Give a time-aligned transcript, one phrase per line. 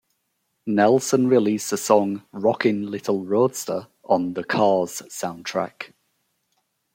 [0.65, 5.93] Nelson released the song "Rockin' Little Roadster" on the "Cars" soundtrack.